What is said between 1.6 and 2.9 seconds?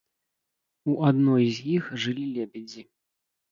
іх жылі лебедзі.